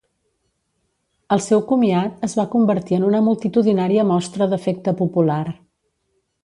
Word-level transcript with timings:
El 1.35 1.43
seu 1.49 1.61
comiat 1.73 2.25
es 2.29 2.35
va 2.41 2.47
convertir 2.55 2.99
en 2.99 3.07
una 3.13 3.23
multitudinària 3.29 4.09
mostra 4.15 4.53
d'afecte 4.55 4.99
popular. 5.05 5.43